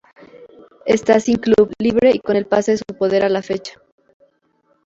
[0.87, 3.79] Está sin club, libre y con el pase en su poder, a la fecha.